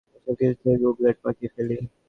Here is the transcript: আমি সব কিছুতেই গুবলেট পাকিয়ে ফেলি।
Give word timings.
আমি 0.07 0.19
সব 0.25 0.35
কিছুতেই 0.39 0.77
গুবলেট 0.81 1.17
পাকিয়ে 1.23 1.53
ফেলি। 1.55 1.75